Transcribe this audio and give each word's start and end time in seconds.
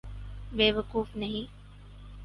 بے 0.51 0.71
وقوف 0.71 1.15
نہیں۔ 1.15 1.45